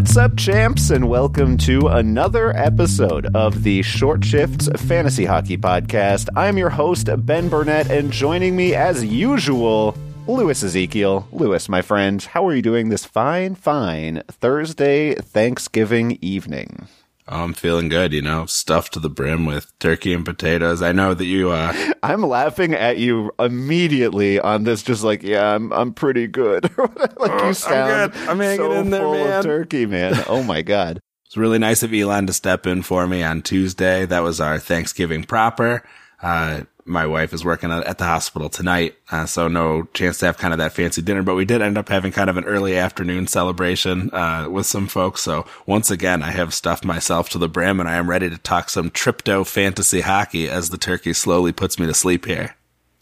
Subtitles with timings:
[0.00, 6.30] What's up, champs, and welcome to another episode of the Short Shifts Fantasy Hockey Podcast.
[6.34, 9.94] I'm your host, Ben Burnett, and joining me, as usual,
[10.26, 11.28] Lewis Ezekiel.
[11.32, 16.88] Lewis, my friend, how are you doing this fine, fine Thursday Thanksgiving evening?
[17.30, 20.82] I'm feeling good, you know, stuffed to the brim with turkey and potatoes.
[20.82, 21.72] I know that you uh
[22.02, 26.70] I'm laughing at you immediately on this just like, yeah, I'm I'm pretty good.
[27.18, 29.38] like you sound I'm, I'm hanging so in there, full man.
[29.38, 30.24] of turkey, man.
[30.28, 31.00] Oh my god.
[31.30, 34.04] It's really nice of Elon to step in for me on Tuesday.
[34.04, 35.84] That was our Thanksgiving proper.
[36.20, 40.36] Uh, my wife is working at the hospital tonight, uh, so no chance to have
[40.36, 42.76] kind of that fancy dinner, but we did end up having kind of an early
[42.76, 45.22] afternoon celebration, uh, with some folks.
[45.22, 48.38] So once again, I have stuffed myself to the brim and I am ready to
[48.38, 52.56] talk some Tripto fantasy hockey as the turkey slowly puts me to sleep here.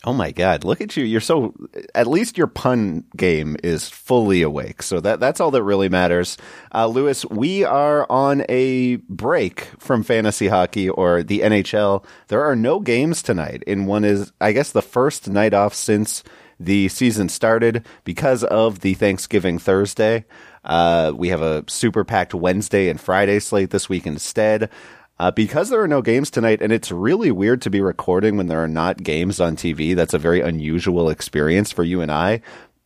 [0.09, 1.05] Oh my god, look at you.
[1.05, 1.53] You're so
[1.95, 4.83] at least your pun game is fully awake.
[4.83, 6.39] So that that's all that really matters.
[6.75, 12.07] Uh, Lewis, we are on a break from fantasy hockey or the NHL.
[12.29, 13.63] There are no games tonight.
[13.67, 16.25] And one is I guess the first night off since
[16.59, 20.25] the season started because of the Thanksgiving Thursday.
[20.65, 24.71] Uh, we have a super packed Wednesday and Friday slate this week instead.
[25.21, 28.47] Uh, because there are no games tonight, and it's really weird to be recording when
[28.47, 29.97] there are not games on TV.
[29.97, 32.41] That's a very unusual experience for you and I.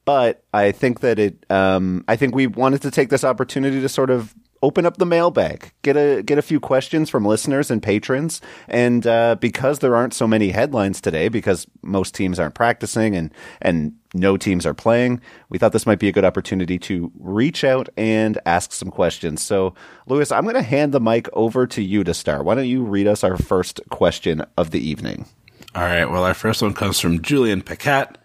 [0.04, 3.88] But I think that it, um, I think we wanted to take this opportunity to
[3.88, 7.82] sort of open up the mailbag, get a get a few questions from listeners and
[7.82, 13.14] patrons, and uh, because there aren't so many headlines today, because most teams aren't practicing
[13.16, 17.10] and and no teams are playing, we thought this might be a good opportunity to
[17.18, 19.42] reach out and ask some questions.
[19.42, 19.74] So,
[20.06, 22.44] Lewis, I'm going to hand the mic over to you to start.
[22.44, 25.26] Why don't you read us our first question of the evening?
[25.74, 26.04] All right.
[26.04, 28.18] Well, our first one comes from Julian Paquette.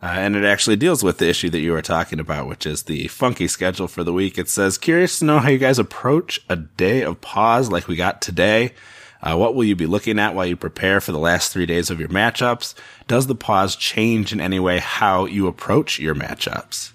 [0.00, 2.84] Uh, and it actually deals with the issue that you were talking about, which is
[2.84, 4.38] the funky schedule for the week.
[4.38, 7.96] It says, curious to know how you guys approach a day of pause like we
[7.96, 8.74] got today.
[9.20, 11.90] Uh, what will you be looking at while you prepare for the last three days
[11.90, 12.74] of your matchups?
[13.08, 16.92] Does the pause change in any way how you approach your matchups?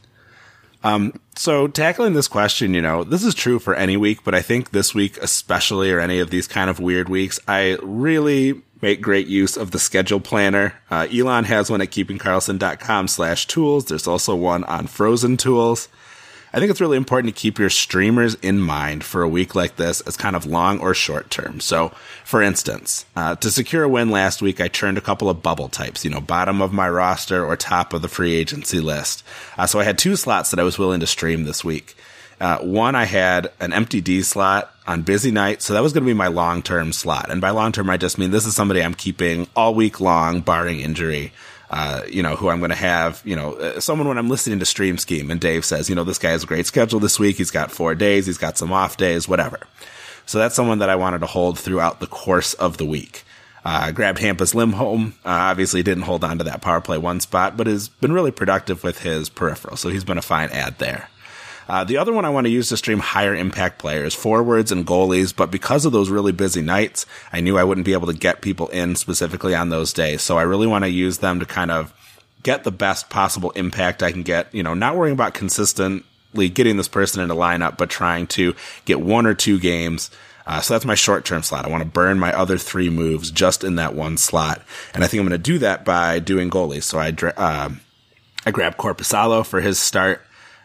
[0.83, 4.41] Um, so tackling this question, you know, this is true for any week, but I
[4.41, 9.01] think this week especially, or any of these kind of weird weeks, I really make
[9.01, 10.75] great use of the schedule planner.
[10.91, 13.85] Uh, Elon has one at keepingkarlsson.com slash tools.
[13.85, 15.87] There's also one on frozen tools.
[16.55, 19.77] I think it's really important to keep your streamers in mind for a week like
[19.77, 21.59] this as kind of long or short term.
[21.59, 21.89] So,
[22.23, 25.67] for instance, uh, to secure a win last week, I turned a couple of bubble
[25.67, 29.23] types, you know, bottom of my roster or top of the free agency list.
[29.57, 31.95] Uh, so I had two slots that I was willing to stream this week.
[32.39, 35.63] Uh, one, I had an empty D slot on busy night.
[35.63, 37.31] So that was going to be my long term slot.
[37.31, 40.41] And by long term, I just mean this is somebody I'm keeping all week long,
[40.41, 41.31] barring injury.
[41.69, 44.59] Uh, you know, who I'm going to have, you know, uh, someone when I'm listening
[44.59, 47.19] to Stream Scheme and Dave says, you know, this guy has a great schedule this
[47.19, 47.37] week.
[47.37, 48.27] He's got four days.
[48.27, 49.59] He's got some off days, whatever.
[50.25, 53.23] So that's someone that I wanted to hold throughout the course of the week.
[53.65, 55.15] Uh, grabbed Hampus Lindholm.
[55.25, 58.31] Uh, obviously, didn't hold on to that power play one spot, but has been really
[58.31, 59.77] productive with his peripheral.
[59.77, 61.09] So he's been a fine ad there.
[61.67, 64.85] Uh, the other one I want to use to stream higher impact players, forwards and
[64.85, 68.13] goalies, but because of those really busy nights, I knew I wouldn't be able to
[68.13, 70.21] get people in specifically on those days.
[70.21, 71.93] So I really want to use them to kind of
[72.43, 76.77] get the best possible impact I can get, you know, not worrying about consistently getting
[76.77, 78.55] this person in a lineup, but trying to
[78.85, 80.11] get one or two games.
[80.45, 81.65] Uh, so that's my short term slot.
[81.65, 84.61] I want to burn my other three moves just in that one slot.
[84.93, 86.83] And I think I'm going to do that by doing goalies.
[86.83, 87.69] So I, dra- uh,
[88.45, 90.21] I grab Korpisalo for his start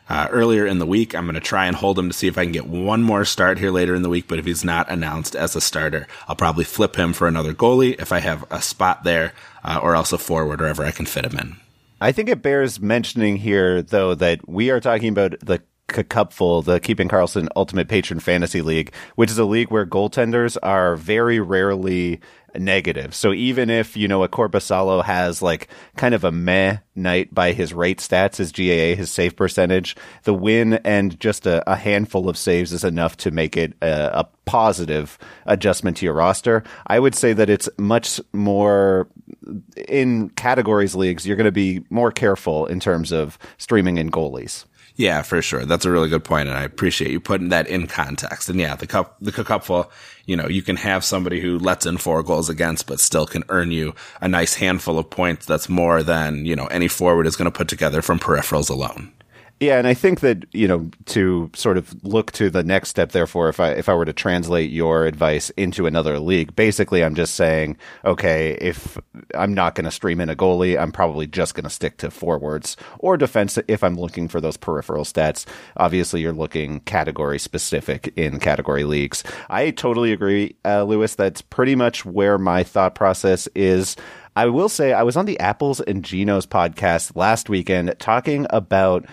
[0.08, 1.14] uh, earlier in the week.
[1.14, 3.24] I'm going to try and hold him to see if I can get one more
[3.24, 4.28] start here later in the week.
[4.28, 8.00] But if he's not announced as a starter, I'll probably flip him for another goalie
[8.00, 9.32] if I have a spot there,
[9.64, 11.56] uh, or else a forward wherever I can fit him in.
[12.00, 16.80] I think it bears mentioning here, though, that we are talking about the Cupful, the
[16.80, 22.20] Keeping Karlsson Ultimate Patron Fantasy League, which is a league where goaltenders are very rarely
[22.56, 23.14] negative.
[23.14, 27.52] So even if, you know, a Korpisalo has like kind of a meh night by
[27.52, 32.28] his rate stats, his GAA, his save percentage, the win and just a, a handful
[32.28, 36.64] of saves is enough to make it a, a positive adjustment to your roster.
[36.86, 39.08] I would say that it's much more
[39.88, 44.64] in categories leagues, you're going to be more careful in terms of streaming in goalies.
[44.98, 45.64] Yeah, for sure.
[45.64, 48.48] That's a really good point, and I appreciate you putting that in context.
[48.48, 49.92] And yeah, the cup, the cupful,
[50.26, 53.44] you know, you can have somebody who lets in four goals against, but still can
[53.48, 55.46] earn you a nice handful of points.
[55.46, 59.12] That's more than you know any forward is going to put together from peripherals alone.
[59.60, 63.10] Yeah, and I think that you know to sort of look to the next step.
[63.10, 67.16] Therefore, if I if I were to translate your advice into another league, basically, I'm
[67.16, 68.96] just saying, okay, if
[69.34, 72.10] I'm not going to stream in a goalie, I'm probably just going to stick to
[72.10, 75.44] forwards or defense if I'm looking for those peripheral stats.
[75.76, 79.24] Obviously, you're looking category specific in category leagues.
[79.50, 81.16] I totally agree, uh, Lewis.
[81.16, 83.96] That's pretty much where my thought process is.
[84.36, 89.04] I will say I was on the Apples and Ginos podcast last weekend talking about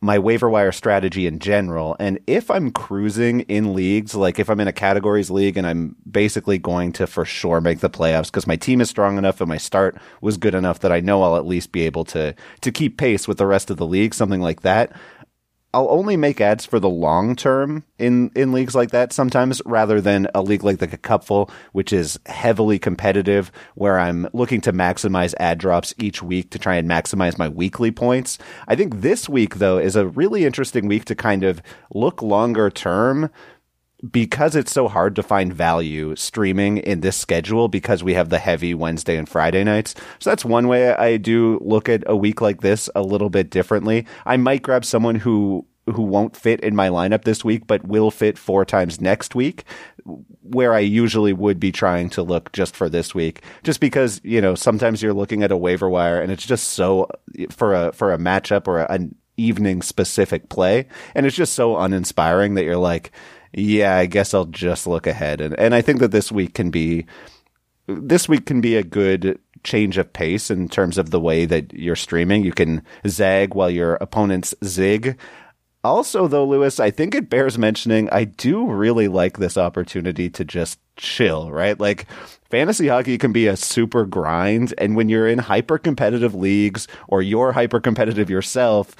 [0.00, 1.96] my waiver wire strategy in general.
[1.98, 5.96] And if I'm cruising in leagues, like if I'm in a categories league and I'm
[6.10, 9.48] basically going to for sure make the playoffs because my team is strong enough and
[9.48, 12.72] my start was good enough that I know I'll at least be able to to
[12.72, 14.92] keep pace with the rest of the league, something like that.
[15.74, 20.00] I'll only make ads for the long term in, in leagues like that sometimes rather
[20.00, 25.34] than a league like the Cupful, which is heavily competitive where I'm looking to maximize
[25.38, 28.38] ad drops each week to try and maximize my weekly points.
[28.66, 31.60] I think this week though is a really interesting week to kind of
[31.92, 33.30] look longer term
[34.10, 38.38] because it's so hard to find value streaming in this schedule because we have the
[38.38, 39.94] heavy Wednesday and Friday nights.
[40.18, 43.50] So that's one way I do look at a week like this a little bit
[43.50, 44.06] differently.
[44.26, 48.10] I might grab someone who who won't fit in my lineup this week, but will
[48.10, 49.64] fit four times next week,
[50.42, 54.40] where I usually would be trying to look just for this week, just because, you
[54.40, 57.08] know, sometimes you're looking at a waiver wire and it's just so
[57.50, 60.88] for a, for a matchup or an evening specific play.
[61.14, 63.12] And it's just so uninspiring that you're like,
[63.56, 65.40] yeah, I guess I'll just look ahead.
[65.40, 67.06] And, and I think that this week can be,
[67.86, 71.72] this week can be a good change of pace in terms of the way that
[71.72, 72.44] you're streaming.
[72.44, 75.18] You can zag while your opponents zig.
[75.82, 80.44] Also, though, Lewis, I think it bears mentioning, I do really like this opportunity to
[80.44, 81.78] just chill, right?
[81.80, 82.06] Like,
[82.50, 84.74] fantasy hockey can be a super grind.
[84.78, 88.96] And when you're in hyper competitive leagues or you're hyper competitive yourself,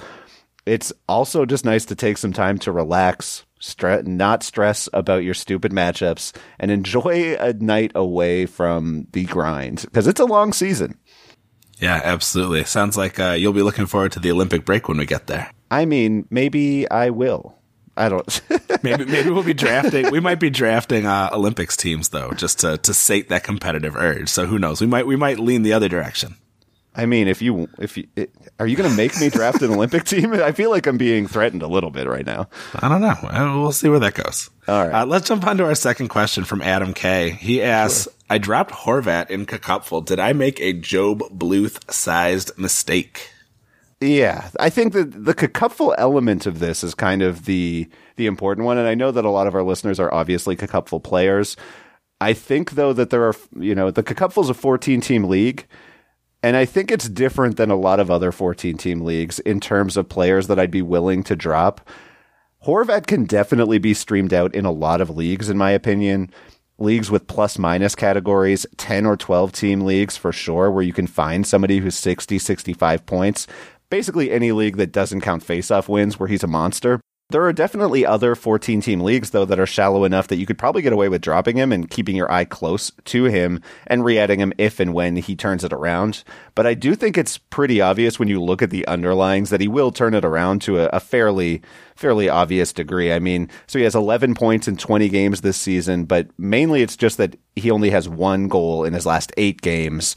[0.65, 5.33] it's also just nice to take some time to relax, stre- not stress about your
[5.33, 10.97] stupid matchups, and enjoy a night away from the grind because it's a long season.
[11.79, 12.63] Yeah, absolutely.
[12.63, 15.51] Sounds like uh, you'll be looking forward to the Olympic break when we get there.
[15.69, 17.55] I mean, maybe I will.
[17.95, 18.41] I don't.
[18.83, 20.11] maybe maybe we'll be drafting.
[20.11, 24.29] We might be drafting uh, Olympics teams though, just to to sate that competitive urge.
[24.29, 24.81] So who knows?
[24.81, 26.35] We might we might lean the other direction.
[26.95, 28.07] I mean, if you if you
[28.59, 30.33] are you going to make me draft an Olympic team?
[30.33, 32.49] I feel like I'm being threatened a little bit right now.
[32.75, 33.61] I don't know.
[33.61, 34.49] We'll see where that goes.
[34.67, 35.01] All right.
[35.01, 37.31] Uh, let's jump on to our second question from Adam K.
[37.31, 38.13] He asks, sure.
[38.29, 40.01] "I dropped Horvat in Cupful.
[40.01, 43.31] Did I make a GOB Bluth sized mistake?"
[43.99, 48.65] Yeah, I think that the cupful element of this is kind of the the important
[48.65, 51.57] one, and I know that a lot of our listeners are obviously cupful players.
[52.19, 55.67] I think though that there are, you know, the cupful is a 14 team league,
[56.43, 59.97] and I think it's different than a lot of other 14 team leagues in terms
[59.97, 61.87] of players that I'd be willing to drop.
[62.65, 66.31] Horvat can definitely be streamed out in a lot of leagues, in my opinion.
[66.79, 71.07] Leagues with plus minus categories, 10 or 12 team leagues for sure, where you can
[71.07, 73.47] find somebody who's 60, 65 points
[73.89, 76.99] basically any league that doesn't count faceoff wins where he's a monster.
[77.29, 80.57] There are definitely other 14 team leagues, though, that are shallow enough that you could
[80.57, 84.17] probably get away with dropping him and keeping your eye close to him and re
[84.17, 86.23] adding him if and when he turns it around.
[86.55, 89.67] But I do think it's pretty obvious when you look at the underlyings that he
[89.67, 91.61] will turn it around to a, a fairly,
[91.97, 93.11] fairly obvious degree.
[93.11, 96.95] I mean, so he has 11 points in 20 games this season, but mainly it's
[96.95, 100.15] just that he only has one goal in his last eight games.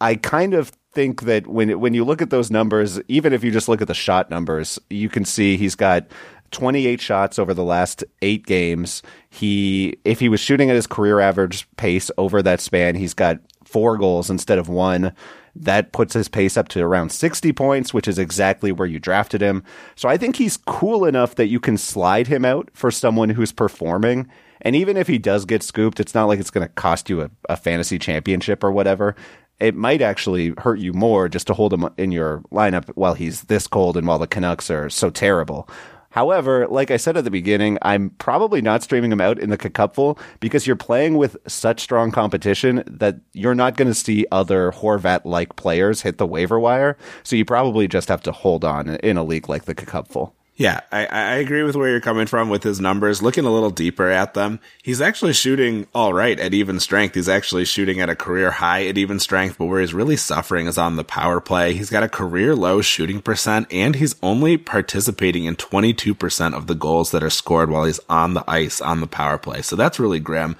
[0.00, 3.50] I kind of think that when when you look at those numbers, even if you
[3.50, 6.06] just look at the shot numbers, you can see he's got
[6.52, 9.02] 28 shots over the last 8 games.
[9.28, 13.38] He if he was shooting at his career average pace over that span, he's got
[13.64, 15.12] 4 goals instead of 1.
[15.56, 19.40] That puts his pace up to around 60 points, which is exactly where you drafted
[19.40, 19.62] him.
[19.94, 23.52] So I think he's cool enough that you can slide him out for someone who's
[23.52, 24.28] performing.
[24.62, 27.20] And even if he does get scooped, it's not like it's going to cost you
[27.20, 29.14] a, a fantasy championship or whatever
[29.60, 33.42] it might actually hurt you more just to hold him in your lineup while he's
[33.42, 35.68] this cold and while the Canucks are so terrible.
[36.10, 39.58] However, like I said at the beginning, I'm probably not streaming him out in the
[39.58, 44.70] cupful because you're playing with such strong competition that you're not going to see other
[44.70, 46.96] Horvat like players hit the waiver wire.
[47.24, 50.36] So you probably just have to hold on in a league like the cupful.
[50.56, 53.20] Yeah, I, I agree with where you're coming from with his numbers.
[53.20, 57.16] Looking a little deeper at them, he's actually shooting all right at even strength.
[57.16, 60.68] He's actually shooting at a career high at even strength, but where he's really suffering
[60.68, 61.74] is on the power play.
[61.74, 66.76] He's got a career low shooting percent, and he's only participating in 22% of the
[66.76, 69.60] goals that are scored while he's on the ice on the power play.
[69.60, 70.54] So that's really grim.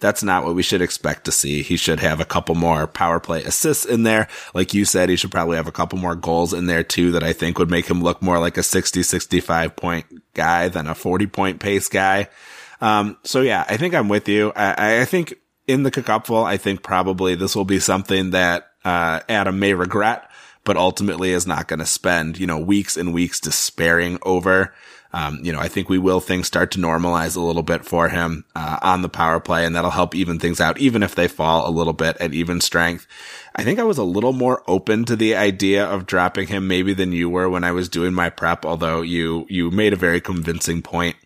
[0.00, 1.62] That's not what we should expect to see.
[1.62, 4.28] He should have a couple more power play assists in there.
[4.54, 7.22] Like you said, he should probably have a couple more goals in there too that
[7.22, 10.94] I think would make him look more like a 60, 65 point guy than a
[10.94, 12.28] 40 point pace guy.
[12.80, 14.52] Um, so yeah, I think I'm with you.
[14.56, 15.34] I, I think
[15.66, 20.30] in the cupful, I think probably this will be something that, uh, Adam may regret,
[20.64, 24.72] but ultimately is not going to spend, you know, weeks and weeks despairing over.
[25.12, 28.08] Um, you know, I think we will things start to normalize a little bit for
[28.08, 31.26] him uh, on the power play, and that'll help even things out, even if they
[31.26, 33.06] fall a little bit at even strength.
[33.56, 36.94] I think I was a little more open to the idea of dropping him maybe
[36.94, 40.20] than you were when I was doing my prep, although you you made a very
[40.20, 41.16] convincing point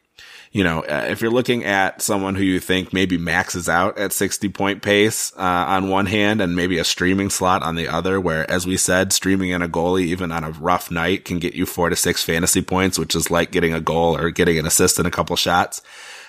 [0.55, 4.13] you know, uh, if you're looking at someone who you think maybe maxes out at
[4.13, 8.21] 60 point pace uh, on one hand and maybe a streaming slot on the other,
[8.21, 11.55] where, as we said, streaming in a goalie, even on a rough night, can get
[11.55, 14.65] you four to six fantasy points, which is like getting a goal or getting an
[14.65, 15.83] assist in a couple shots.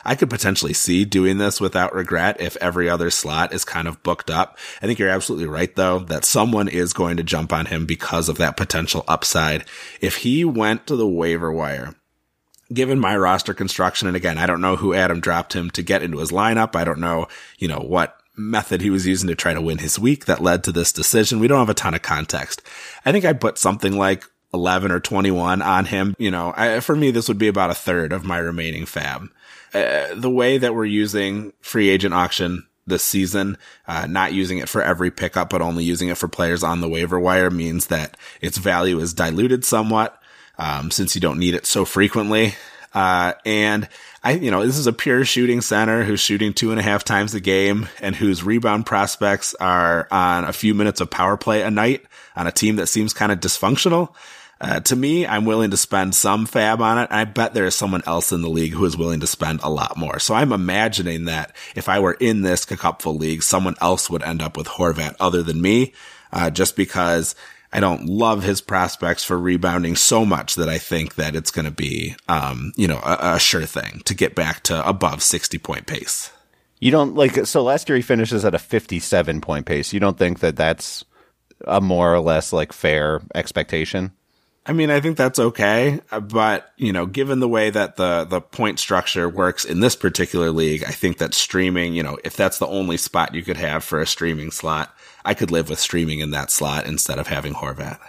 [0.03, 4.01] I could potentially see doing this without regret if every other slot is kind of
[4.01, 4.57] booked up.
[4.81, 8.27] I think you're absolutely right though, that someone is going to jump on him because
[8.27, 9.65] of that potential upside.
[10.01, 11.93] If he went to the waiver wire
[12.73, 16.01] given my roster construction, and again, I don't know who Adam dropped him to get
[16.01, 16.75] into his lineup.
[16.75, 19.97] I don't know, you know, what method he was using to try to win his
[19.97, 21.39] week that led to this decision.
[21.39, 22.61] We don't have a ton of context.
[23.05, 26.15] I think I put something like 11 or 21 on him.
[26.17, 29.29] You know, I, for me, this would be about a third of my remaining fab.
[29.73, 33.57] Uh, the way that we're using free agent auction this season,
[33.87, 36.89] uh, not using it for every pickup, but only using it for players on the
[36.89, 40.21] waiver wire means that its value is diluted somewhat
[40.57, 42.55] um, since you don't need it so frequently.
[42.93, 43.89] Uh, and
[44.23, 47.03] I, you know, this is a pure shooting center who's shooting two and a half
[47.03, 51.61] times a game and whose rebound prospects are on a few minutes of power play
[51.61, 54.15] a night on a team that seems kind of dysfunctional.
[54.59, 57.09] Uh, to me, I'm willing to spend some fab on it.
[57.11, 59.59] and I bet there is someone else in the league who is willing to spend
[59.61, 60.17] a lot more.
[60.19, 64.41] So I'm imagining that if I were in this cupful league, someone else would end
[64.41, 65.93] up with Horvat other than me,
[66.31, 67.35] uh, just because
[67.75, 71.65] I don't love his prospects for rebounding so much that I think that it's going
[71.65, 75.57] to be, um, you know, a, a sure thing to get back to above 60
[75.57, 76.31] point pace.
[76.79, 79.91] You don't like, so last year he finishes at a 57 point pace.
[79.91, 81.03] You don't think that that's
[81.65, 84.13] a more or less like fair expectation?
[84.65, 88.41] I mean, I think that's okay, but you know, given the way that the the
[88.41, 92.57] point structure works in this particular league, I think that streaming, you know, if that's
[92.57, 94.94] the only spot you could have for a streaming slot,
[95.25, 97.99] I could live with streaming in that slot instead of having Horvat.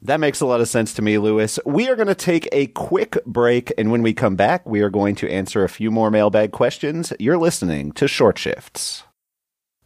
[0.00, 1.58] That makes a lot of sense to me, Lewis.
[1.64, 4.90] We are going to take a quick break, and when we come back, we are
[4.90, 7.12] going to answer a few more mailbag questions.
[7.18, 9.04] You're listening to Short Shifts.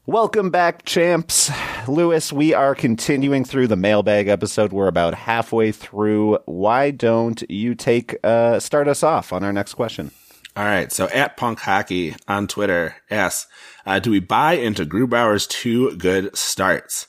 [0.07, 1.51] Welcome back, champs.
[1.87, 4.73] Lewis, we are continuing through the mailbag episode.
[4.73, 6.39] We're about halfway through.
[6.47, 10.11] Why don't you take uh, start us off on our next question?
[10.59, 10.91] All right.
[10.91, 13.47] So at Punk Hockey on Twitter asks,
[13.87, 17.07] uh, do we buy into Grubauer's two good starts?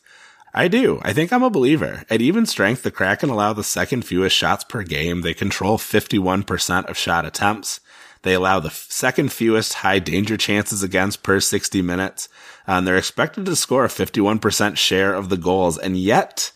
[0.53, 0.99] I do.
[1.01, 2.03] I think I'm a believer.
[2.11, 5.21] At even strength, the Kraken allow the second fewest shots per game.
[5.21, 7.79] They control 51% of shot attempts.
[8.21, 12.29] They allow the second fewest high danger chances against per 60 minutes.
[12.67, 15.79] And they're expected to score a 51% share of the goals.
[15.79, 16.51] And yet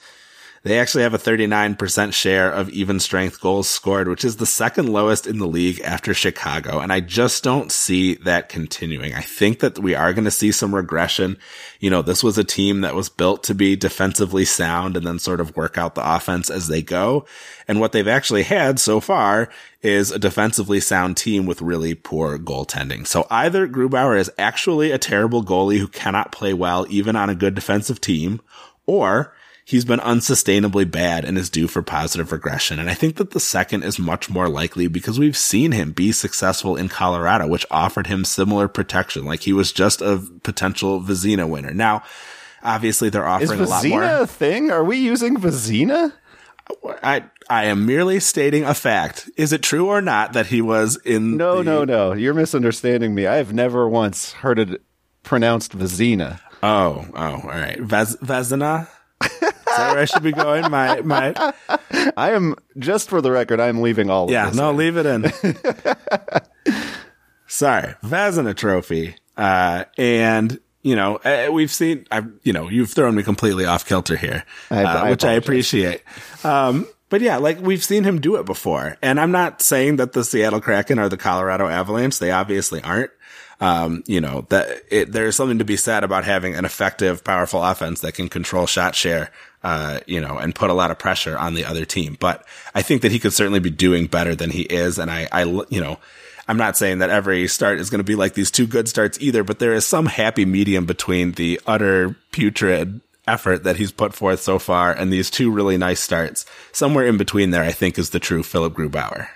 [0.63, 4.87] They actually have a 39% share of even strength goals scored, which is the second
[4.87, 6.79] lowest in the league after Chicago.
[6.79, 9.13] And I just don't see that continuing.
[9.13, 11.37] I think that we are going to see some regression.
[11.81, 15.19] You know, this was a team that was built to be defensively sound and then
[15.19, 17.25] sort of work out the offense as they go.
[17.67, 19.49] And what they've actually had so far
[19.81, 23.05] is a defensively sound team with really poor goaltending.
[23.05, 27.35] So either Grubauer is actually a terrible goalie who cannot play well even on a
[27.35, 28.39] good defensive team,
[28.85, 32.79] or he's been unsustainably bad and is due for positive regression.
[32.79, 36.11] And I think that the second is much more likely because we've seen him be
[36.11, 39.25] successful in Colorado, which offered him similar protection.
[39.25, 41.71] Like he was just a potential Vizina winner.
[41.73, 42.03] Now,
[42.63, 44.01] obviously they're offering a lot more.
[44.01, 44.71] Vizina a thing?
[44.71, 46.13] Are we using Vizina?
[47.03, 49.29] I I am merely stating a fact.
[49.35, 51.35] Is it true or not that he was in?
[51.37, 52.13] No, the- no, no.
[52.13, 53.27] You're misunderstanding me.
[53.27, 54.81] I have never once heard it
[55.23, 56.39] pronounced Vizina.
[56.61, 57.79] Oh, oh, all right.
[57.81, 58.87] Vaz- Vazina.
[59.77, 60.69] That where I should be going?
[60.69, 61.33] My my.
[62.17, 63.59] I am just for the record.
[63.59, 64.29] I am leaving all.
[64.31, 64.77] Yeah, of this no, in.
[64.77, 65.23] leave it in.
[67.47, 69.15] Sorry, Vazina Trophy.
[69.37, 72.05] Uh, and you know, uh, we've seen.
[72.11, 75.33] I, you know, you've thrown me completely off kilter here, I- uh, I which I
[75.33, 76.01] appreciate.
[76.43, 80.13] Um, but yeah, like we've seen him do it before, and I'm not saying that
[80.13, 82.19] the Seattle Kraken are the Colorado Avalanche.
[82.19, 83.11] They obviously aren't.
[83.59, 87.63] Um, you know that it, there's something to be said about having an effective, powerful
[87.63, 89.29] offense that can control shot share.
[89.63, 92.17] Uh, you know, and put a lot of pressure on the other team.
[92.19, 94.99] But I think that he could certainly be doing better than he is.
[94.99, 95.99] And I, I, you know,
[96.47, 99.17] I'm not saying that every start is going to be like these two good starts
[99.21, 104.13] either, but there is some happy medium between the utter putrid effort that he's put
[104.13, 106.45] forth so far and these two really nice starts.
[106.73, 109.29] Somewhere in between there, I think, is the true Philipp Grubauer.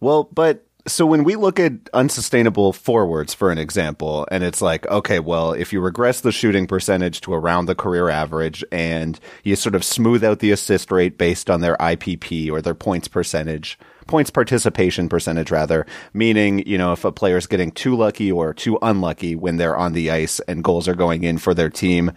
[0.00, 4.86] Well, but so when we look at unsustainable forwards, for an example, and it's like,
[4.88, 9.56] okay, well, if you regress the shooting percentage to around the career average and you
[9.56, 13.78] sort of smooth out the assist rate based on their IPP or their points percentage,
[14.06, 18.78] points participation percentage rather, meaning, you know, if a player's getting too lucky or too
[18.82, 22.10] unlucky when they're on the ice and goals are going in for their team,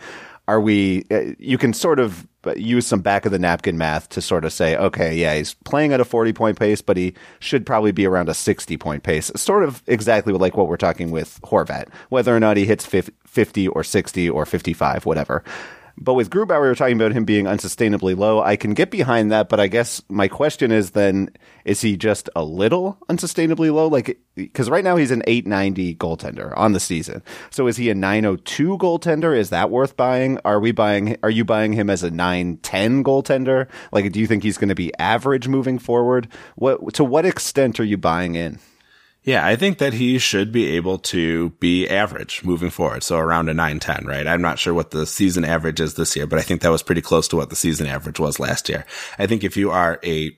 [0.48, 4.22] are we, uh, you can sort of use some back of the napkin math to
[4.22, 7.66] sort of say, okay, yeah, he's playing at a 40 point pace, but he should
[7.66, 9.32] probably be around a 60 point pace.
[9.36, 13.67] Sort of exactly like what we're talking with Horvat, whether or not he hits 50
[13.70, 15.44] or 60 or 55, whatever.
[15.97, 18.41] But with Grubauer, we were talking about him being unsustainably low.
[18.41, 21.29] I can get behind that, but I guess my question is then,
[21.65, 23.88] is he just a little unsustainably low?
[23.88, 27.21] Like, because right now he's an 890 goaltender on the season.
[27.51, 29.38] So is he a 902 goaltender?
[29.38, 30.39] Is that worth buying?
[30.43, 33.67] Are we buying, are you buying him as a 910 goaltender?
[33.91, 36.27] Like, do you think he's going to be average moving forward?
[36.56, 38.60] What, to what extent are you buying in?
[39.24, 43.04] Yeah, I think that he should be able to be average moving forward.
[43.04, 44.28] So around a 910, right?
[44.28, 46.84] I'm not sure what the season average is this year, but I think that was
[46.84, 48.86] pretty close to what the season average was last year.
[49.18, 50.38] I think if you are a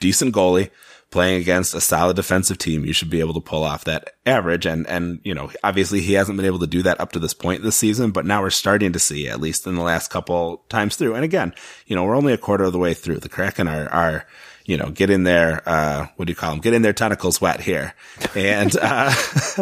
[0.00, 0.70] decent goalie
[1.10, 4.64] playing against a solid defensive team, you should be able to pull off that average.
[4.64, 7.34] And, and, you know, obviously he hasn't been able to do that up to this
[7.34, 10.64] point this season, but now we're starting to see, at least in the last couple
[10.70, 11.14] times through.
[11.14, 11.52] And again,
[11.86, 13.18] you know, we're only a quarter of the way through.
[13.18, 14.26] The Kraken are, are,
[14.64, 16.60] you know, get in their, uh, what do you call them?
[16.60, 17.94] Get in their tentacles wet here.
[18.34, 19.12] And, uh,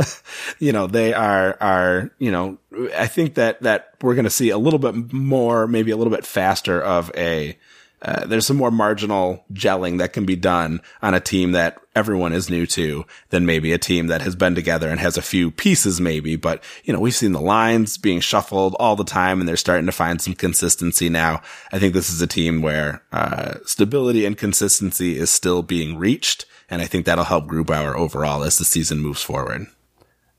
[0.59, 2.59] you know, they are, are, you know,
[2.97, 6.13] I think that, that we're going to see a little bit more, maybe a little
[6.13, 7.59] bit faster of a,
[8.03, 12.33] uh, there's some more marginal gelling that can be done on a team that everyone
[12.33, 15.51] is new to than maybe a team that has been together and has a few
[15.51, 16.37] pieces maybe.
[16.37, 19.87] But, you know, we've seen the lines being shuffled all the time and they're starting
[19.87, 21.43] to find some consistency now.
[21.73, 26.47] I think this is a team where, uh, stability and consistency is still being reached.
[26.71, 29.67] And I think that'll help Grubauer overall as the season moves forward.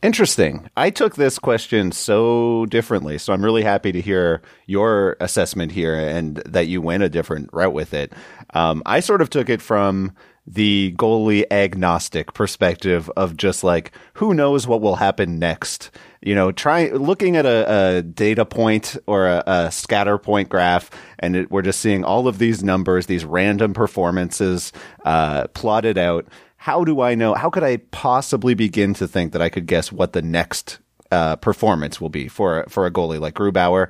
[0.02, 0.68] Interesting.
[0.76, 3.20] I took this question so differently.
[3.20, 7.52] So I'm really happy to hear your assessment here and that you went a different
[7.54, 8.12] route with it.
[8.56, 10.14] Um, I sort of took it from
[10.48, 15.92] the goalie agnostic perspective of just like, who knows what will happen next?
[16.22, 20.90] You know, try looking at a, a data point or a, a scatter point graph,
[21.20, 24.74] and it, we're just seeing all of these numbers, these random performances
[25.06, 26.26] uh, plotted out
[26.62, 27.34] how do I know?
[27.34, 30.78] How could I possibly begin to think that I could guess what the next
[31.10, 33.90] uh, performance will be for for a goalie like Grubauer?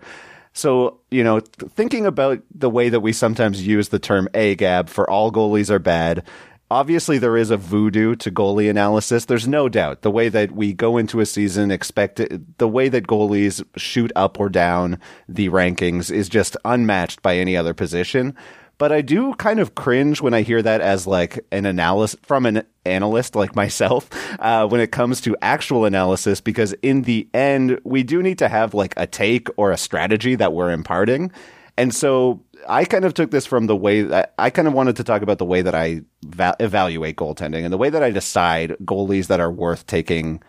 [0.54, 4.88] So you know, th- thinking about the way that we sometimes use the term "agab"
[4.88, 6.24] for all goalies are bad.
[6.70, 9.26] Obviously, there is a voodoo to goalie analysis.
[9.26, 10.02] There's no doubt.
[10.02, 14.14] The way that we go into a season, expect it, the way that goalies shoot
[14.16, 18.34] up or down the rankings is just unmatched by any other position
[18.82, 22.48] but I do kind of cringe when I hear that as like an analysis from
[22.48, 27.80] an analyst like myself uh, when it comes to actual analysis, because in the end,
[27.84, 31.32] we do need to have like a take or a strategy that we're imparting.
[31.78, 34.96] And so I kind of took this from the way that I kind of wanted
[34.96, 38.10] to talk about the way that I va- evaluate goaltending and the way that I
[38.10, 40.42] decide goalies that are worth taking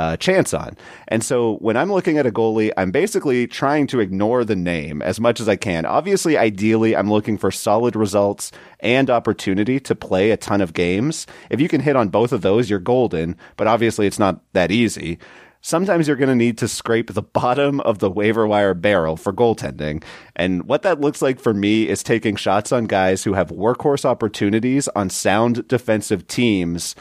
[0.00, 0.76] a chance on.
[1.08, 5.02] And so when I'm looking at a goalie, I'm basically trying to ignore the name
[5.02, 5.84] as much as I can.
[5.84, 11.26] Obviously, ideally, I'm looking for solid results and opportunity to play a ton of games.
[11.50, 14.70] If you can hit on both of those, you're golden, but obviously it's not that
[14.70, 15.18] easy
[15.62, 19.32] sometimes you're going to need to scrape the bottom of the waiver wire barrel for
[19.32, 20.02] goaltending.
[20.36, 24.04] And what that looks like for me is taking shots on guys who have workhorse
[24.04, 26.94] opportunities on sound defensive teams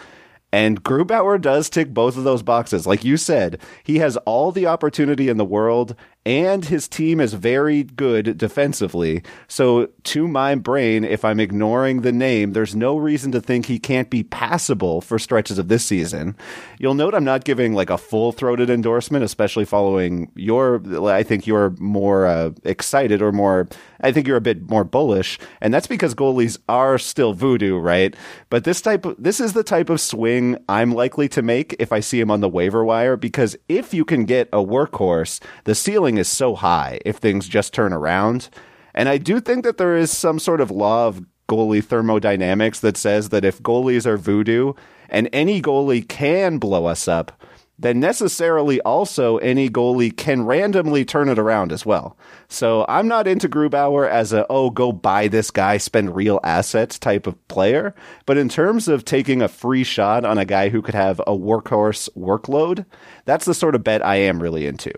[0.51, 2.87] and Grubauer does tick both of those boxes.
[2.87, 7.33] Like you said, he has all the opportunity in the world and his team is
[7.33, 9.23] very good defensively.
[9.47, 13.79] So, to my brain, if I'm ignoring the name, there's no reason to think he
[13.79, 16.35] can't be passable for stretches of this season.
[16.77, 21.47] You'll note I'm not giving like a full throated endorsement, especially following your, I think
[21.47, 23.67] you're more uh, excited or more,
[24.01, 25.39] I think you're a bit more bullish.
[25.61, 28.15] And that's because goalies are still voodoo, right?
[28.49, 31.91] But this type of, this is the type of swing I'm likely to make if
[31.91, 35.75] I see him on the waiver wire, because if you can get a workhorse, the
[35.75, 38.49] ceiling is so high if things just turn around.
[38.93, 42.97] And I do think that there is some sort of law of goalie thermodynamics that
[42.97, 44.73] says that if goalies are voodoo
[45.09, 47.31] and any goalie can blow us up,
[47.79, 52.17] then necessarily also any goalie can randomly turn it around as well.
[52.49, 56.99] So I'm not into Grubauer as a, oh, go buy this guy, spend real assets
[56.99, 57.95] type of player.
[58.25, 61.31] But in terms of taking a free shot on a guy who could have a
[61.31, 62.85] workhorse workload,
[63.23, 64.91] that's the sort of bet I am really into.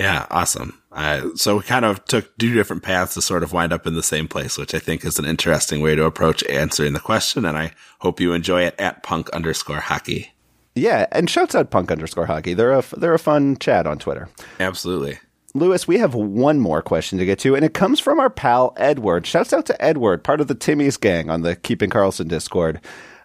[0.00, 0.80] Yeah, awesome.
[0.90, 3.92] Uh, so we kind of took two different paths to sort of wind up in
[3.92, 7.44] the same place, which I think is an interesting way to approach answering the question.
[7.44, 10.32] And I hope you enjoy it at punk underscore hockey.
[10.74, 12.54] Yeah, and shouts out punk underscore hockey.
[12.54, 14.30] They're a they're a fun chat on Twitter.
[14.58, 15.18] Absolutely.
[15.52, 18.72] Lewis, we have one more question to get to, and it comes from our pal
[18.78, 19.26] Edward.
[19.26, 22.80] Shouts out to Edward, part of the Timmy's gang on the Keeping Karlsson Discord.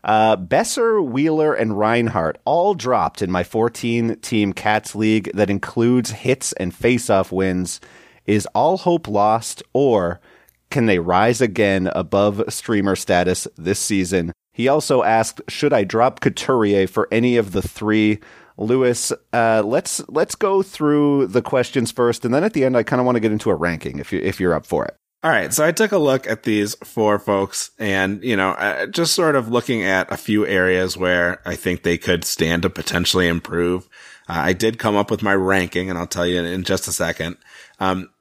[0.06, 6.12] Uh, Boeser, Wheeler, and Reinhart all dropped in my 14 team Cats League that includes
[6.12, 7.82] hits and face-off wins.
[8.28, 10.22] Is all hope lost, or
[10.70, 14.32] can they rise again above streamer status this season?
[14.54, 18.20] He also asked, should I drop Couturier for any of the three?
[18.58, 22.84] Lewis, uh, let's let's go through the questions first, and then at the end, I
[22.84, 24.96] kind of want to get into a ranking if you if you're up for it.
[25.26, 25.52] All right.
[25.52, 29.50] So I took a look at these four folks and, you know, just sort of
[29.50, 33.90] looking at a few areas where I think they could stand to potentially improve.
[34.30, 36.92] Uh, I did come up with my ranking and I'll tell you in just a
[36.92, 37.38] second.
[37.80, 38.12] Um,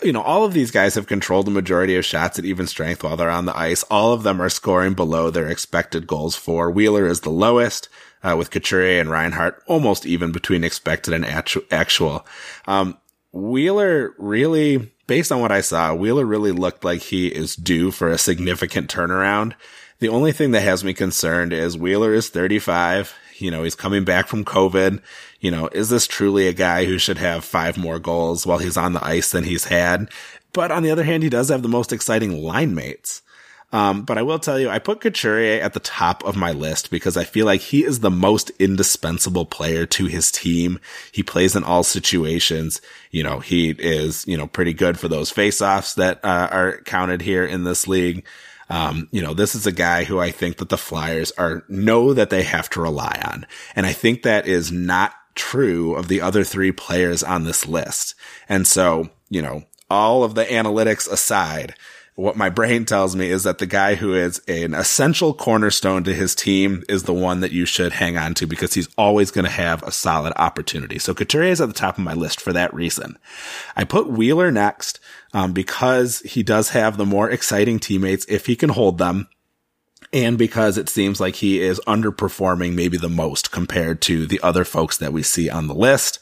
[0.00, 3.02] you know, all of these guys have controlled the majority of shots at even strength
[3.02, 3.82] while they're on the ice.
[3.90, 6.70] All of them are scoring below their expected goals for.
[6.70, 7.88] Wheeler is the lowest,
[8.22, 11.26] uh, with Couturier and Reinhart almost even between expected and
[11.72, 12.24] actual.
[12.68, 12.96] Um,
[13.32, 18.08] Wheeler really based on what I saw, Wheeler really looked like he is due for
[18.08, 19.54] a significant turnaround.
[19.98, 23.14] The only thing that has me concerned is Wheeler is 35.
[23.36, 25.00] You know, he's coming back from COVID.
[25.40, 28.76] You know, is this truly a guy who should have five more goals while he's
[28.76, 30.08] on the ice than he's had?
[30.52, 33.22] But on the other hand, he does have the most exciting line mates.
[33.74, 36.92] Um, but I will tell you, I put Couturier at the top of my list
[36.92, 40.78] because I feel like he is the most indispensable player to his team.
[41.10, 42.80] He plays in all situations.
[43.10, 47.20] You know, he is, you know, pretty good for those faceoffs that uh, are counted
[47.20, 48.24] here in this league.
[48.70, 52.14] Um, you know, this is a guy who I think that the Flyers are know
[52.14, 53.44] that they have to rely on.
[53.74, 58.14] And I think that is not true of the other three players on this list.
[58.48, 61.74] And so, you know, all of the analytics aside,
[62.16, 66.14] what my brain tells me is that the guy who is an essential cornerstone to
[66.14, 69.44] his team is the one that you should hang on to because he's always going
[69.44, 70.98] to have a solid opportunity.
[70.98, 73.18] So Couturier is at the top of my list for that reason.
[73.74, 75.00] I put Wheeler next
[75.32, 79.28] um, because he does have the more exciting teammates if he can hold them
[80.14, 84.64] and because it seems like he is underperforming maybe the most compared to the other
[84.64, 86.20] folks that we see on the list.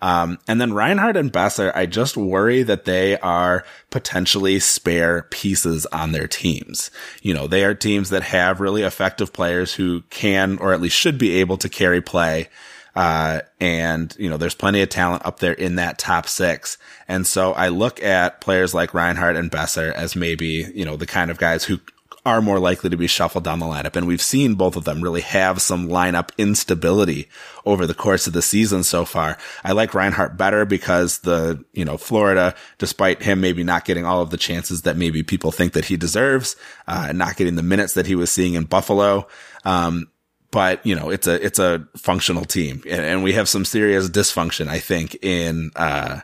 [0.00, 5.86] Um, and then Reinhart and Boeser, I just worry that they are potentially spare pieces
[5.86, 6.92] on their teams.
[7.20, 10.96] You know, they are teams that have really effective players who can, or at least
[10.96, 12.48] should be able to carry play.
[12.94, 16.78] Uh, and, you know, there's plenty of talent up there in that top six.
[17.08, 21.06] And so I look at players like Reinhart and Boeser as maybe, you know, the
[21.06, 21.80] kind of guys who
[22.24, 23.96] are more likely to be shuffled down the lineup.
[23.96, 27.28] And we've seen both of them really have some lineup instability
[27.66, 29.38] over the course of the season so far.
[29.64, 34.22] I like Reinhart better because the, you know, Florida, despite him maybe not getting all
[34.22, 36.54] of the chances that maybe people think that he deserves,
[36.86, 39.26] uh, not getting the minutes that he was seeing in Buffalo,
[39.64, 40.08] um,
[40.52, 44.08] but you know it's a it's a functional team and, and, we have some serious
[44.08, 46.20] dysfunction i think in uh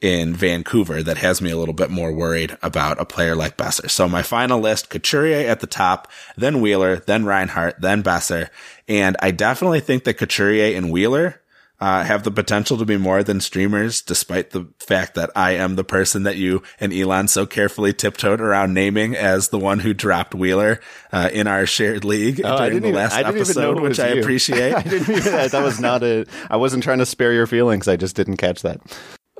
[0.00, 3.90] in Vancouver that has me a little bit more worried about a player like Boeser.
[3.90, 8.48] So my final list, Couturier at the top, then Wheeler, then Reinhart, then Boeser.
[8.88, 11.40] And I definitely think that Couturier and Wheeler
[11.82, 15.76] uh, have the potential to be more than streamers, despite the fact that I am
[15.76, 19.94] the person that you and Elon so carefully tiptoed around naming as the one who
[19.94, 23.80] dropped Wheeler uh, in our shared league Oh, I during didn't the even- last episode,
[23.80, 24.74] which I appreciate.
[24.74, 27.88] I didn't even, that was not a, I wasn't trying to spare your feelings.
[27.88, 28.80] I just didn't catch that.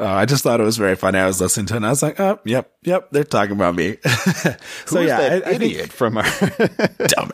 [0.01, 1.19] Oh, I just thought it was very funny.
[1.19, 3.75] I was listening to it and I was like, oh, yep, yep, they're talking about
[3.75, 3.99] me.
[4.87, 6.25] so yeah, that I, I think idiot from our,
[7.09, 7.33] dumb.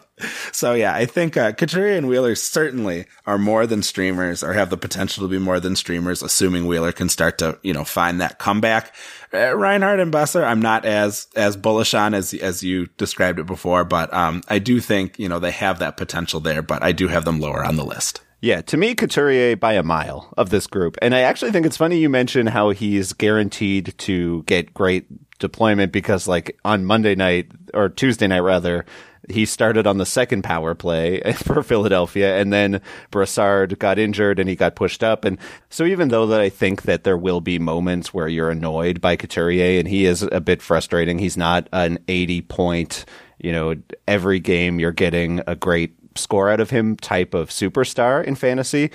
[0.50, 4.70] So yeah, I think uh, Couturier and Wheeler certainly are more than streamers, or have
[4.70, 8.20] the potential to be more than streamers, assuming Wheeler can start to you know find
[8.20, 8.94] that comeback.
[9.32, 13.46] Uh, Reinhart and Boeser, I'm not as as bullish on as as you described it
[13.46, 16.92] before, but um, I do think you know they have that potential there, but I
[16.92, 18.22] do have them lower on the list.
[18.40, 20.96] Yeah, to me, Couturier by a mile of this group.
[21.00, 25.92] And I actually think it's funny you mention how he's guaranteed to get great deployment
[25.92, 28.84] because, like, on Monday night, or Tuesday night rather,
[29.28, 34.48] he started on the second power play for Philadelphia, and then Brassard got injured and
[34.48, 35.24] he got pushed up.
[35.24, 35.38] And
[35.70, 39.16] so, even though that I think that there will be moments where you're annoyed by
[39.16, 43.04] Couturier, and he is a bit frustrating, he's not an 80 point,
[43.38, 43.74] you know,
[44.06, 48.90] every game you're getting a great score out of him type of superstar in fantasy.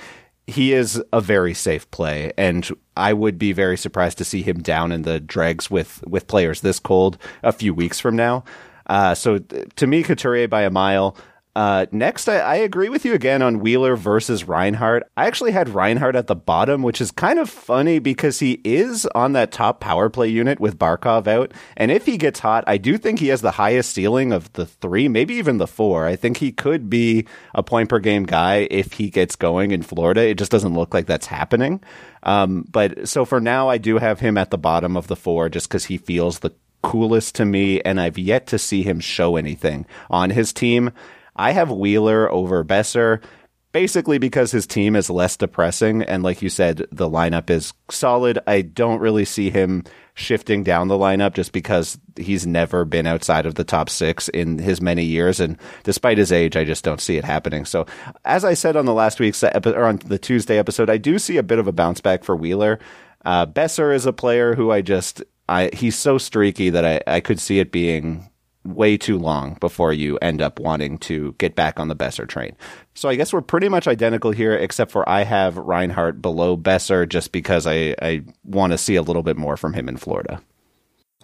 [0.46, 4.60] He is a very safe play, and I would be very surprised to see him
[4.60, 8.44] down in the dregs with with players this cold a few weeks from now.
[8.86, 11.16] Uh, so th- to me, Couturier by a mile.
[11.54, 15.10] Uh, next, I, I agree with you again on Wheeler versus Reinhart.
[15.18, 19.04] I actually had Reinhart at the bottom, which is kind of funny because he is
[19.14, 21.52] on that top power play unit with Barkov out.
[21.76, 24.64] And if he gets hot, I do think he has the highest ceiling of the
[24.64, 26.06] three, maybe even the four.
[26.06, 29.82] I think he could be a point per game guy if he gets going in
[29.82, 30.22] Florida.
[30.22, 31.82] It just doesn't look like that's happening.
[32.22, 35.50] Um, but so for now, I do have him at the bottom of the four
[35.50, 39.36] just because he feels the coolest to me, and I've yet to see him show
[39.36, 40.92] anything on his team.
[41.36, 43.22] I have Wheeler over Boeser,
[43.72, 48.38] basically because his team is less depressing, and like you said, the lineup is solid.
[48.46, 53.46] I don't really see him shifting down the lineup just because he's never been outside
[53.46, 57.00] of the top six in his many years, and despite his age, I just don't
[57.00, 57.64] see it happening.
[57.64, 57.86] So,
[58.24, 61.38] as I said on the last week's or on the Tuesday episode, I do see
[61.38, 62.78] a bit of a bounce back for Wheeler.
[63.24, 67.20] Uh, Boeser is a player who I just I he's so streaky that I, I
[67.20, 68.28] could see it being
[68.64, 72.56] way too long before you end up wanting to get back on the Boeser train.
[72.94, 77.08] So I guess we're pretty much identical here, except for I have Reinhart below Boeser
[77.08, 80.42] just because I, I want to see a little bit more from him in Florida.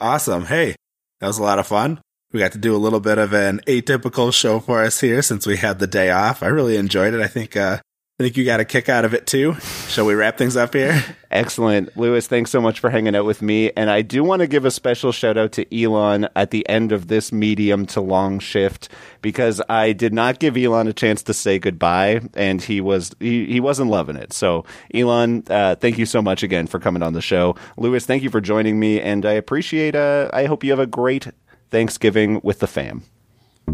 [0.01, 0.47] Awesome.
[0.47, 0.75] Hey,
[1.21, 2.01] that was a lot of fun.
[2.33, 5.47] We got to do a little bit of an atypical show for us here since
[5.47, 6.43] we had the day off.
[6.43, 7.21] I really enjoyed it.
[7.21, 7.79] I think uh,
[8.21, 9.55] I think you got a kick out of it too.
[9.87, 11.05] Shall we wrap things up here?
[11.31, 11.97] Excellent.
[11.97, 13.71] Lewis, thanks so much for hanging out with me.
[13.77, 16.91] And I do want to give a special shout out to Elon at the end
[16.91, 18.89] of this medium to long shift
[19.23, 23.47] because I did not give Elon a chance to say goodbye and he was he,
[23.47, 24.33] he wasn't loving it.
[24.33, 27.55] So Elon, uh, thank you so much again for coming on the show.
[27.77, 30.89] Lewis, thank you for joining me and I appreciate uh, I hope you have a
[30.89, 31.29] great
[31.71, 33.05] Thanksgiving with the fam.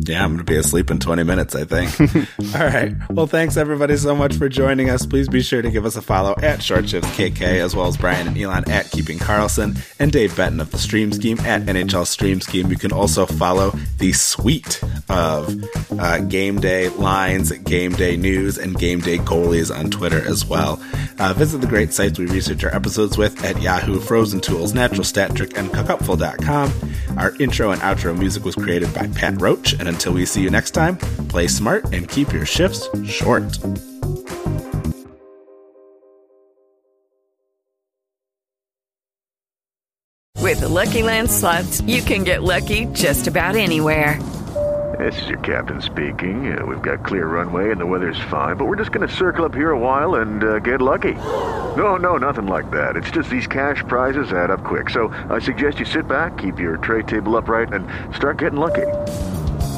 [0.01, 1.99] Yeah, I'm going to be asleep in 20 minutes, I think.
[2.55, 2.95] All right.
[3.11, 5.07] Well, thanks everybody so much for joining us.
[5.07, 7.97] Please be sure to give us a follow at Short Shifts KK, as well as
[7.97, 12.07] Brian and Elon at Keeping Karlsson, and Dave Benton of the Stream Scheme at NHL
[12.07, 12.71] Stream Scheme.
[12.71, 15.55] You can also follow the suite of
[15.99, 20.83] uh, game day lines, game day news, and game day goalies on Twitter as well.
[21.19, 25.05] Uh, visit the great sites we research our episodes with at Yahoo, Frozen Tools, Natural
[25.05, 26.73] Stat Trick, and Cookupful.com.
[27.17, 29.75] Our intro and outro music was created by Pat Roach.
[29.85, 30.97] And until we see you next time,
[31.29, 33.45] play smart and keep your shifts short.
[40.41, 44.19] With the Lucky Land slots, you can get lucky just about anywhere.
[44.99, 46.57] This is your captain speaking.
[46.57, 49.45] Uh, we've got clear runway and the weather's fine, but we're just going to circle
[49.45, 51.13] up here a while and uh, get lucky.
[51.77, 52.97] No, no, nothing like that.
[52.97, 54.89] It's just these cash prizes add up quick.
[54.89, 58.87] So I suggest you sit back, keep your tray table upright, and start getting lucky.